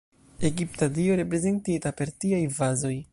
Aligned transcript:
Egipta 0.47 0.87
dio 0.95 1.19
reprezentita 1.21 1.95
per 2.01 2.13
tiaj 2.25 2.43
vazoj. 2.59 2.95